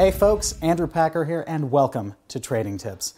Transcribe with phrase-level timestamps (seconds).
[0.00, 3.12] Hey folks, Andrew Packer here, and welcome to Trading Tips.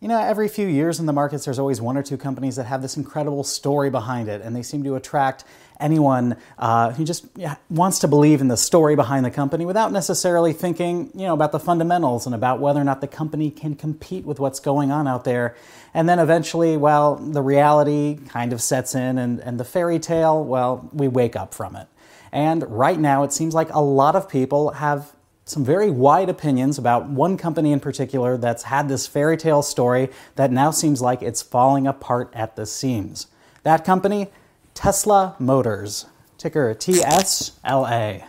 [0.00, 2.64] You know, every few years in the markets, there's always one or two companies that
[2.64, 5.44] have this incredible story behind it, and they seem to attract
[5.78, 7.26] anyone uh, who just
[7.70, 11.52] wants to believe in the story behind the company without necessarily thinking, you know, about
[11.52, 15.06] the fundamentals and about whether or not the company can compete with what's going on
[15.06, 15.54] out there.
[15.94, 20.42] And then eventually, well, the reality kind of sets in, and, and the fairy tale,
[20.42, 21.86] well, we wake up from it.
[22.32, 25.12] And right now, it seems like a lot of people have
[25.46, 30.10] some very wide opinions about one company in particular that's had this fairy tale story
[30.34, 33.28] that now seems like it's falling apart at the seams.
[33.62, 34.26] That company,
[34.74, 38.24] Tesla Motors, ticker TSLA.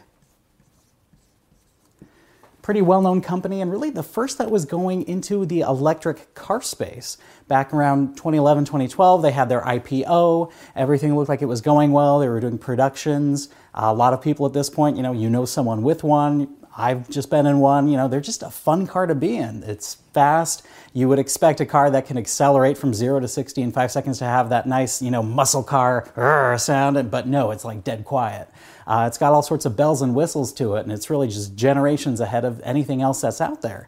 [2.62, 6.62] Pretty well known company, and really the first that was going into the electric car
[6.62, 7.18] space.
[7.48, 10.52] Back around 2011, 2012, they had their IPO.
[10.76, 12.20] Everything looked like it was going well.
[12.20, 13.50] They were doing productions.
[13.74, 16.58] A lot of people at this point, you know, you know someone with one.
[16.80, 17.88] I've just been in one.
[17.88, 19.64] You know, they're just a fun car to be in.
[19.64, 20.64] It's fast.
[20.94, 24.20] You would expect a car that can accelerate from zero to 60 in five seconds
[24.20, 28.48] to have that nice, you know, muscle car sound, but no, it's like dead quiet.
[28.86, 31.56] Uh, it's got all sorts of bells and whistles to it, and it's really just
[31.56, 33.88] generations ahead of anything else that's out there.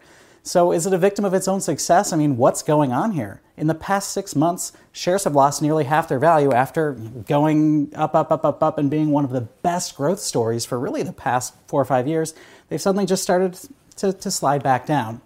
[0.50, 2.12] So, is it a victim of its own success?
[2.12, 3.40] I mean, what's going on here?
[3.56, 8.16] In the past six months, shares have lost nearly half their value after going up,
[8.16, 11.14] up, up, up, up, and being one of the best growth stories for really the
[11.14, 12.34] past four or five years.
[12.68, 13.60] They've suddenly just started
[13.98, 15.22] to, to slide back down.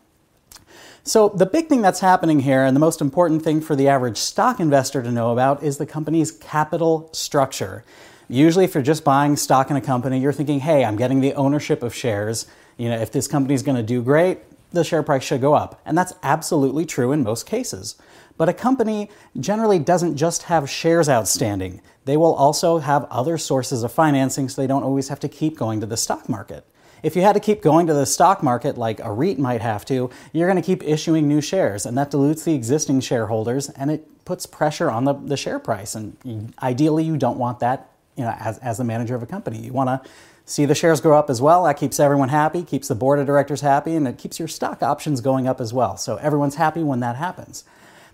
[1.06, 4.18] So, the big thing that's happening here, and the most important thing for the average
[4.18, 7.86] stock investor to know about, is the company's capital structure.
[8.28, 11.34] Usually, if you're just buying stock in a company, you're thinking, hey, I'm getting the
[11.36, 12.46] ownership of shares.
[12.76, 14.40] You know, if this company's going to do great,
[14.74, 15.80] the share price should go up.
[15.86, 17.96] And that's absolutely true in most cases.
[18.36, 21.82] But a company generally doesn't just have shares outstanding.
[22.06, 25.58] They will also have other sources of financing so they don't always have to keep
[25.58, 26.66] going to the stock market.
[27.04, 29.86] If you had to keep going to the stock market like a REIT might have
[29.86, 33.92] to, you're going to keep issuing new shares, and that dilutes the existing shareholders and
[33.92, 35.96] it puts pressure on the, the share price.
[35.96, 39.60] And ideally, you don't want that you know, as, as the manager of a company.
[39.60, 40.10] You want to
[40.46, 41.64] see the shares grow up as well.
[41.64, 44.84] That keeps everyone happy, keeps the board of directors happy, and it keeps your stock
[44.84, 45.98] options going up as well.
[45.98, 47.64] So everyone's happy when that happens.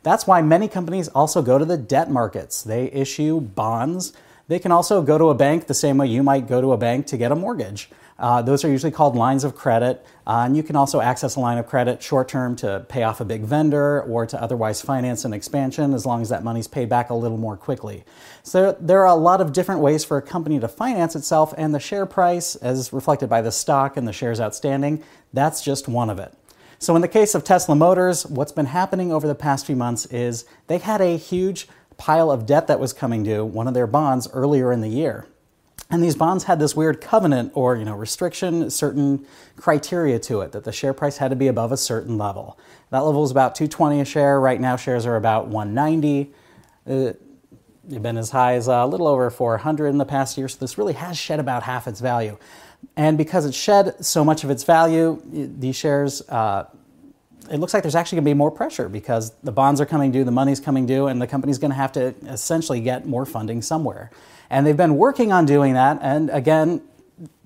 [0.03, 2.61] That's why many companies also go to the debt markets.
[2.61, 4.13] They issue bonds.
[4.49, 6.77] They can also go to a bank the same way you might go to a
[6.77, 7.89] bank to get a mortgage.
[8.17, 10.03] Uh, those are usually called lines of credit.
[10.25, 13.21] Uh, and you can also access a line of credit short term to pay off
[13.21, 16.89] a big vendor or to otherwise finance an expansion as long as that money's paid
[16.89, 18.03] back a little more quickly.
[18.41, 21.73] So there are a lot of different ways for a company to finance itself, and
[21.73, 26.09] the share price, as reflected by the stock and the shares outstanding, that's just one
[26.09, 26.33] of it.
[26.81, 30.05] So, in the case of Tesla Motors, what's been happening over the past few months
[30.05, 31.67] is they had a huge
[31.99, 35.27] pile of debt that was coming due, one of their bonds, earlier in the year.
[35.91, 39.25] And these bonds had this weird covenant or you know restriction, certain
[39.57, 42.57] criteria to it that the share price had to be above a certain level.
[42.91, 44.39] That level is about 220 a share.
[44.39, 46.31] Right now, shares are about 190.
[46.87, 47.13] Uh,
[47.83, 50.77] they've been as high as a little over 400 in the past year, so this
[50.77, 52.37] really has shed about half its value.
[52.95, 56.65] And because it shed so much of its value, these shares, uh,
[57.51, 60.11] it looks like there's actually going to be more pressure because the bonds are coming
[60.11, 63.25] due, the money's coming due, and the company's going to have to essentially get more
[63.25, 64.11] funding somewhere.
[64.49, 65.99] And they've been working on doing that.
[66.01, 66.81] And again,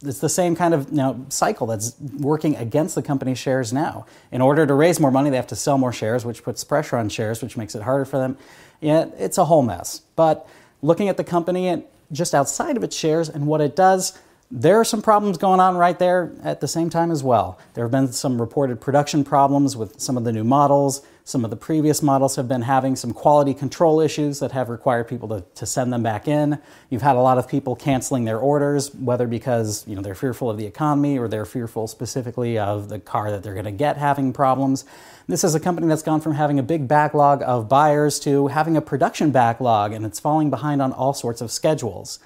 [0.04, 4.06] it's the same kind of you know, cycle that's working against the company's shares now.
[4.32, 6.98] In order to raise more money, they have to sell more shares, which puts pressure
[6.98, 8.38] on shares, which makes it harder for them.
[8.82, 10.02] Yeah, it's a whole mess.
[10.16, 10.48] But
[10.82, 14.18] looking at the company and just outside of its shares and what it does,
[14.56, 17.58] there are some problems going on right there at the same time as well.
[17.74, 21.02] There have been some reported production problems with some of the new models.
[21.24, 25.08] Some of the previous models have been having some quality control issues that have required
[25.08, 26.60] people to, to send them back in.
[26.92, 30.52] You've had a lot of people canceling their orders, whether because you know, they're fearful
[30.52, 33.98] of the economy or they're fearful specifically of the car that they're going to get
[33.98, 34.86] having problems.
[35.28, 38.78] This is a company that's gone from having a big backlog of buyers to having
[38.78, 42.20] a production backlog, and it's falling behind on all sorts of schedules.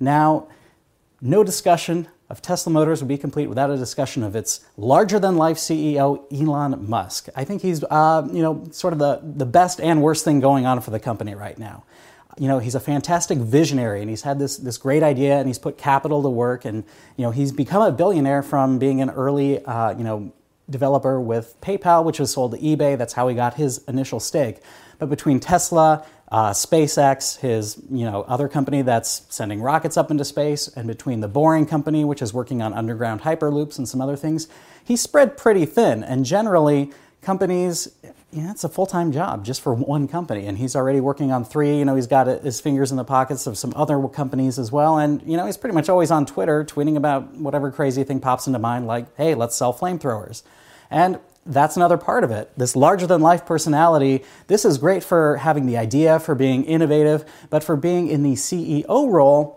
[0.00, 0.48] Now,
[1.26, 5.36] no discussion of Tesla Motors would be complete without a discussion of its larger than
[5.36, 7.28] life CEO Elon Musk.
[7.36, 10.66] I think he's uh, you know sort of the, the best and worst thing going
[10.66, 11.84] on for the company right now.
[12.38, 15.58] You know, he's a fantastic visionary and he's had this, this great idea and he's
[15.58, 16.84] put capital to work and
[17.16, 20.32] you know he's become a billionaire from being an early uh, you know
[20.68, 22.98] developer with PayPal, which was sold to eBay.
[22.98, 24.58] That's how he got his initial stake.
[24.98, 30.24] But between Tesla, uh, SpaceX, his you know other company that's sending rockets up into
[30.24, 34.16] space, and between the Boring Company, which is working on underground hyperloops and some other
[34.16, 34.48] things,
[34.84, 36.02] he spread pretty thin.
[36.02, 36.92] And generally,
[37.22, 37.88] companies
[38.32, 40.46] yeah, it's a full time job just for one company.
[40.46, 41.78] And he's already working on three.
[41.78, 44.98] You know, he's got his fingers in the pockets of some other companies as well.
[44.98, 48.46] And, you know, he's pretty much always on Twitter tweeting about whatever crazy thing pops
[48.46, 50.42] into mind, like, hey, let's sell flamethrowers.
[50.90, 52.50] And that's another part of it.
[52.56, 57.24] This larger than life personality, this is great for having the idea, for being innovative,
[57.48, 59.55] but for being in the CEO role,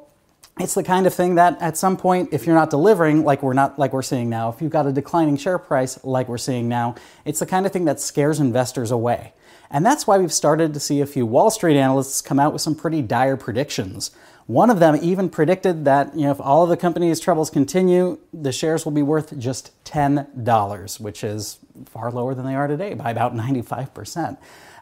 [0.59, 3.53] it's the kind of thing that at some point if you're not delivering like we're
[3.53, 6.67] not like we're seeing now if you've got a declining share price like we're seeing
[6.67, 6.95] now
[7.25, 9.33] it's the kind of thing that scares investors away.
[9.71, 12.61] And that's why we've started to see a few wall street analysts come out with
[12.61, 14.11] some pretty dire predictions.
[14.47, 18.19] One of them even predicted that you know if all of the company's troubles continue
[18.33, 22.93] the shares will be worth just $10 which is far lower than they are today
[22.95, 24.37] by about 95%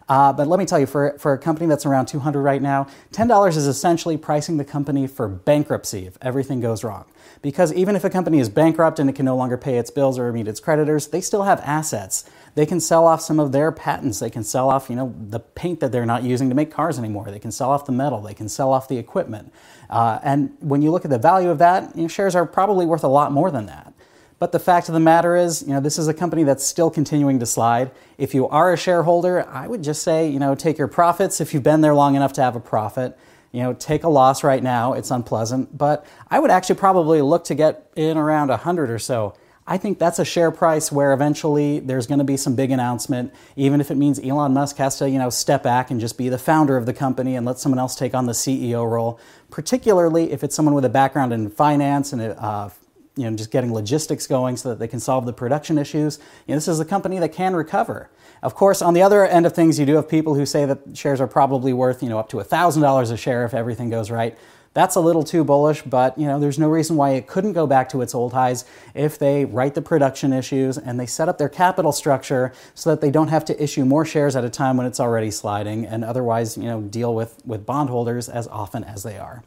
[0.10, 2.88] uh, but let me tell you, for, for a company that's around 200 right now,
[3.12, 7.06] $10 is essentially pricing the company for bankruptcy if everything goes wrong.
[7.42, 10.18] Because even if a company is bankrupt and it can no longer pay its bills
[10.18, 12.30] or meet its creditors, they still have assets.
[12.56, 14.20] They can sell off some of their patents.
[14.20, 16.98] They can sell off, you know, the paint that they're not using to make cars
[16.98, 17.30] anymore.
[17.30, 18.22] They can sell off the metal.
[18.22, 19.54] They can sell off the equipment.
[19.90, 22.86] Uh, and when you look at the value of that, you know, shares are probably
[22.86, 23.94] worth a lot more than that.
[24.40, 26.92] But the fact of the matter is, you know, this is a company that's still
[26.92, 27.92] continuing to slide.
[28.18, 31.54] If you are a shareholder, I would just say, you know, take your profits if
[31.54, 33.18] you've been there long enough to have a profit.
[33.52, 34.94] You know, take a loss right now.
[34.94, 39.34] It's unpleasant, but I would actually probably look to get in around 100 or so.
[39.66, 43.34] I think that's a share price where eventually there's going to be some big announcement,
[43.56, 46.30] even if it means Elon Musk has to, you know, step back and just be
[46.30, 49.20] the founder of the company and let someone else take on the CEO role.
[49.50, 52.70] Particularly if it's someone with a background in finance and uh,
[53.18, 56.20] you know, just getting logistics going so that they can solve the production issues.
[56.46, 58.10] You know, this is a company that can recover.
[58.44, 60.80] Of course, on the other end of things, you do have people who say that
[60.94, 64.38] shares are probably worth, you know, up to $1,000 a share if everything goes right.
[64.78, 67.66] That's a little too bullish, but you know, there's no reason why it couldn't go
[67.66, 71.40] back to its old highs if they right the production issues and they set up
[71.40, 74.78] their capital structure so that they don't have to issue more shares at a time
[74.78, 79.02] when it's already sliding and otherwise, you know, deal with, with bondholders as often as
[79.02, 79.42] they are.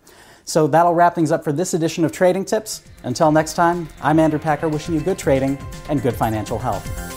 [0.51, 2.83] So that'll wrap things up for this edition of Trading Tips.
[3.05, 5.57] Until next time, I'm Andrew Packer wishing you good trading
[5.89, 7.10] and good financial health.